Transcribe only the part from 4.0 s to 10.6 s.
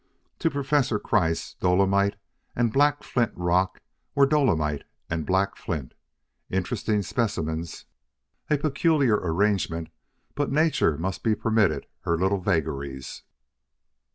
were dolomite and black flint; interesting specimens a peculiar arrangement but